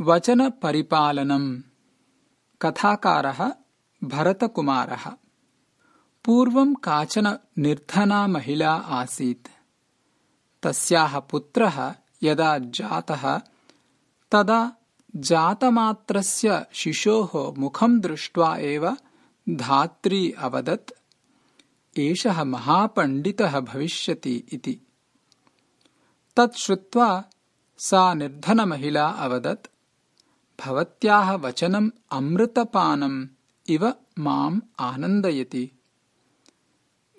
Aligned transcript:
वचनपरिपालनम्। 0.00 1.60
कथाकारः 2.62 3.52
भरतकुमारः। 4.04 5.10
पूर्वम् 6.24 6.74
काचन 6.74 7.38
निर्धना 7.58 8.26
महिला 8.26 8.74
आसीत्। 8.74 9.48
तस्याः 10.62 11.18
पुत्रः 11.18 11.94
यदा 12.22 12.58
जातः 12.58 13.38
तदा 14.30 14.72
जातमात्रस्य 15.16 16.66
शिशोः 16.72 17.60
मुखम् 17.60 18.00
दृष्ट्वा 18.00 18.56
एव 18.56 18.96
धात्री 19.50 20.32
अवदत् 20.32 20.90
एषः 21.98 22.44
महापण्डितः 22.44 23.60
भविष्यति 23.60 24.44
इति। 24.52 24.80
तत् 26.36 26.56
श्रुत्वा 26.56 27.24
सा 27.78 28.14
निर्धनमहिला 28.14 29.08
अवदत् 29.08 29.66
भवत्याः 30.66 31.32
वचनम् 31.32 31.90
अमृतपानम् 32.12 33.26
इव 33.68 33.94
माम् 34.18 34.60
आनन्दयति। 34.80 35.70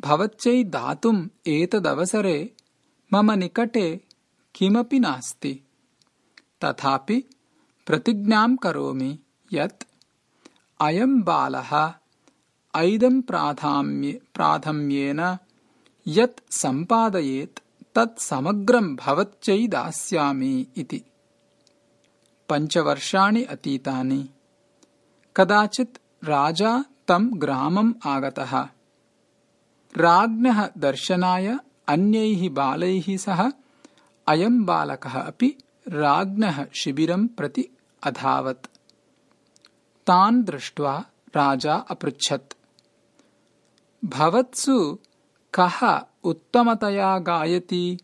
भवत्यै 0.00 0.64
दातुम् 0.64 1.28
एतदवसरे 1.46 2.52
मम 3.12 3.32
निकटे 3.32 4.00
किमपि 4.54 4.98
नास्ति। 4.98 5.60
तथापि 6.64 7.24
प्रतिज्ञाम् 7.86 8.56
करोमि 8.56 9.18
यत् 9.52 9.84
अयम् 10.80 11.22
बालः 11.22 11.94
ऐदम् 12.76 13.22
प्राथम्येन 14.34 15.38
यत् 16.08 16.52
सम्पादयेत् 16.52 17.58
तत् 17.94 18.18
समग्रम् 18.18 18.96
भवत्यै 18.96 19.66
दास्यामि 19.66 20.66
इति 20.76 21.02
पञ्चवर्षाणि 22.48 23.44
अतीतानि। 23.44 24.28
कदाचित् 25.36 25.98
राजा 26.24 26.84
तम् 27.08 27.38
ग्रामम् 27.38 27.94
आगतः। 28.06 28.68
राज्ञः 29.96 30.70
दर्शनाय 30.78 31.58
अन्यैः 31.88 32.50
बालैः 32.50 33.16
सह 33.16 33.52
अयम् 34.28 34.64
बालकः 34.64 35.20
अपि 35.20 35.54
राज्ञः 35.88 36.66
शिबिरम् 36.74 37.28
प्रति 37.28 37.64
अधावत्। 38.02 38.66
तान् 40.06 40.44
दृष्ट्वा 40.44 41.04
राजा 41.36 41.74
अपृच्छत्। 41.74 42.54
भवत्सु 44.04 44.98
कः 45.54 46.00
उत्तमतया 46.24 47.18
गायति 47.18 47.98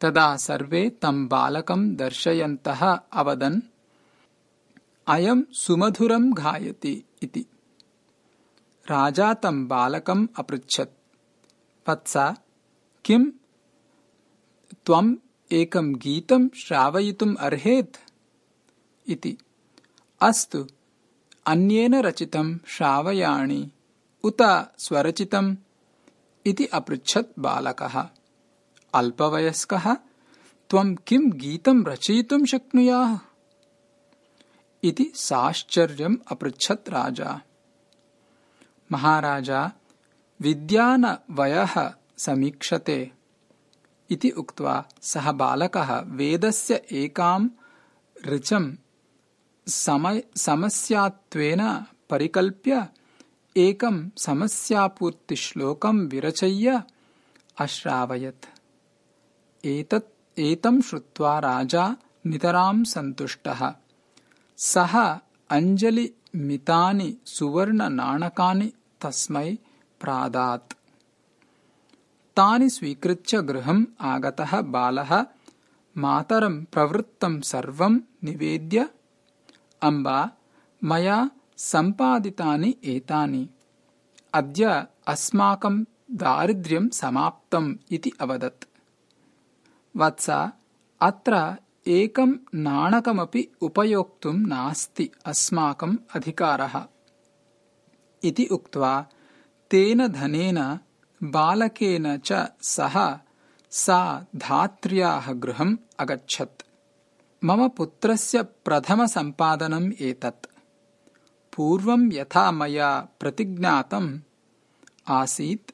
तदा 0.00 0.36
सर्वे 0.36 0.90
तम् 0.90 1.28
बालकम् 1.28 1.96
दर्शयन्तः 1.96 3.00
अवदन् 3.12 3.60
अयम् 5.06 5.42
सुमधुरम् 5.52 6.32
गायति 6.32 7.04
इति। 7.22 7.46
राजा 8.90 9.34
तम् 9.34 9.68
बालकम् 9.68 10.26
अपृच्छत्। 10.36 10.90
वत्स 11.88 12.14
किम्? 13.04 13.30
त्वम् 14.86 15.16
एकम् 15.52 15.94
गीतम् 15.94 16.48
श्रावयितुम् 16.56 17.36
अर्हेत् 17.36 17.96
इति। 19.08 19.38
अस्तु 20.20 20.66
अन्येन 21.46 21.94
रचितम् 21.94 22.58
श्रावयाणि 22.66 23.70
उत 24.24 24.38
स्वरचितम् 24.78 25.56
इति 26.46 26.66
अपृच्छत् 26.66 27.38
बालकः 27.38 28.08
अल्पवयस्कः 28.94 29.94
त्वम् 30.70 30.96
किम् 30.96 31.32
गीतम् 31.32 31.86
रचयितुम् 31.86 32.46
शक्नुयाः? 32.46 33.18
इति 34.84 35.12
साश्चर्यम् 35.14 36.16
अपृच्छत् 36.28 36.88
राजा। 36.88 37.40
महाराजा 38.92 39.72
विद्यानवयः 40.40 41.92
समीक्षते। 42.18 43.12
इति 44.10 44.30
उक्त्वा 44.30 44.84
सः 45.02 45.32
बालकः 45.32 46.00
वेदस्य 46.00 46.74
एकाम् 46.92 47.48
ऋचम् 48.26 48.72
समस्यात्वेन 50.36 51.86
परिकल्प्य 52.10 52.88
एकम् 53.56 54.10
समस्यापूर्तिश्लोकम् 54.18 56.08
विरचय्य 56.08 56.82
अश्रावयत् 57.58 58.59
एतम् 59.64 60.82
श्रुत्वा 60.82 61.38
राजा 61.38 61.96
नितराम् 62.26 62.84
सन्तुष्टः। 62.84 63.74
सः 64.56 65.18
अञ्जलिमितानि 65.50 67.16
सुवर्णनाणकानि 67.26 68.72
तस्मै 69.00 69.58
प्रादात्। 70.00 70.72
तानि 72.36 72.70
स्वीकृत्य 72.70 73.42
गृहम् 73.42 73.86
आगतः 74.00 74.60
बालः 74.60 75.26
मातरम् 75.96 76.64
प्रवृत्तम् 76.64 77.42
सर्वम् 77.42 78.00
निवेद्य 78.24 78.88
अम्बा 79.82 80.30
मया 80.84 81.30
सम्पादितानि 81.56 82.74
एतानि। 82.84 83.48
अद्य 84.34 84.86
अस्माकम् 85.06 85.84
दारिद्र्यम् 86.10 86.90
समाप्तम् 86.90 87.74
इति 87.90 88.12
अवदत् 88.20 88.69
वत्स 89.96 90.30
अत्र 91.00 91.56
एकम् 91.86 92.34
नाणकमपि 92.54 93.48
उपयोक्तुम् 93.62 94.46
नास्ति 94.46 95.10
अस्माकम् 95.26 95.96
अधिकारः। 96.14 96.86
इति 98.24 98.44
उक्त्वा 98.44 99.06
तेन 99.70 100.08
धनेन 100.08 100.78
बालकेन 101.22 102.16
च 102.16 102.48
सह 102.62 103.18
सा 103.70 104.26
धात्र्याः 104.36 105.32
गृहम् 105.32 105.76
अगच्छत्। 105.98 106.62
मम 107.44 107.68
पुत्रस्य 107.68 108.42
प्रथमसम्पादनम् 108.42 109.92
एतत्। 110.00 110.46
पूर्वम् 111.56 112.12
यथा 112.12 112.50
मया 112.50 113.08
प्रतिज्ञातम् 113.20 114.18
आसीत् 115.08 115.70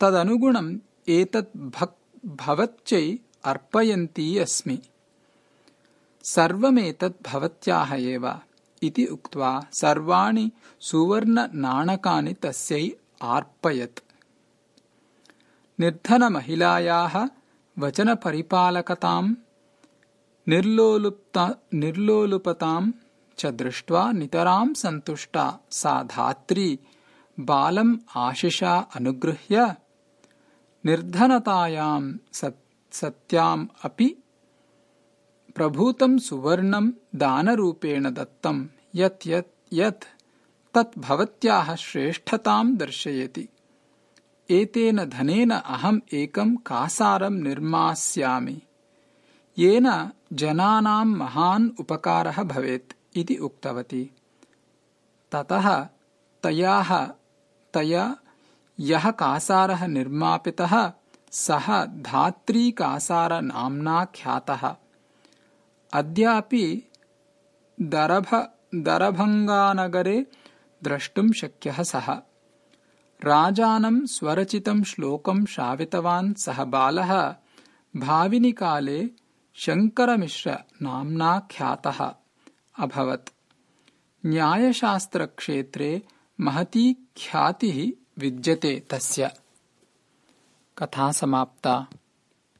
तदनुगुणम् 0.00 0.78
एतत् 1.08 1.56
भवत्यै 2.26 3.18
अर्पयन्ती 3.44 4.38
अस्मि। 4.38 4.78
सर्वमेतत् 6.24 7.28
भवत्याः 7.28 7.94
एव। 7.94 8.38
इति 8.82 9.04
उक्त्वा 9.04 9.66
सर्वाणि 9.72 10.50
सुवर्णनाणकानि 10.80 12.34
तस्यै 12.34 12.90
आर्पयत्। 13.22 14.00
निर्धनमहिलायाः 15.80 17.28
वचनपरिपालकताम् 17.78 19.34
निर्लोलुपताम् 21.74 22.92
च 23.38 23.46
दृष्ट्वा 23.46 24.12
नितराम् 24.12 24.74
सन्तुष्टा 24.74 25.58
सा 25.70 26.02
धात्री 26.02 26.78
बालम् 27.40 27.96
आशिषा 28.16 28.78
अनुगृह्य 28.94 29.74
निर्धनतायाम् 30.86 32.14
सत्याम् 32.92 33.66
अपि 33.82 34.16
प्रभूतम् 35.54 36.18
सुवर्णम् 36.18 36.92
दानरूपेण 37.14 38.10
दत्तम् 38.10 38.66
यत् 38.94 39.26
यत् 39.26 39.74
यत् 39.74 40.04
तत् 40.74 40.98
भवत्याः 40.98 41.74
श्रेष्ठताम् 41.74 42.76
दर्शयति। 42.76 43.48
एतेन 44.50 45.04
धनेन 45.04 45.50
अहम् 45.50 46.00
एकम् 46.12 46.56
कासारम् 46.56 47.42
निर्मास्यामि। 47.42 48.62
येन 49.58 50.10
जनानाम् 50.32 51.16
महान् 51.16 51.70
उपकारः 51.80 52.42
भवेत् 52.42 53.16
इति 53.16 53.36
उक्तवती। 53.36 54.10
ततः 55.32 55.88
तयाः 56.42 57.06
तया 57.74 58.16
यः 58.80 59.10
कासारः 59.10 59.86
निर्मापितः 59.86 60.92
सः 61.32 61.84
धात्रीकासारनाम्ना 61.84 64.04
ख्यातः 64.04 64.76
अद्यापि 65.92 66.90
दरभङ्गानगरे 68.74 70.26
द्रष्टुम् 70.84 71.32
शक्यः 71.32 71.82
सः। 71.82 72.22
राजानम् 73.24 74.06
स्वरचितम् 74.06 74.84
श्लोकम् 74.84 75.46
श्रावितवान् 75.46 76.34
सः 76.34 76.64
बालः 76.64 77.34
भाविनिकाले 77.96 79.10
शङ्करमिश्रनाम्ना 79.54 81.48
ख्यातः 81.50 82.14
अभवत्। 82.78 83.28
न्यायशास्त्रक्षेत्रे 84.26 86.02
महती 86.40 86.94
ख्यातिः 86.94 87.92
विद्यते 88.18 88.86
तस्य 88.90 89.30
कथा 90.82 91.12
समाप्ता। 91.12 91.86